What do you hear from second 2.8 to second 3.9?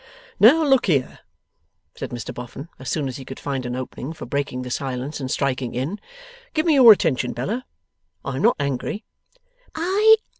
soon as he could find an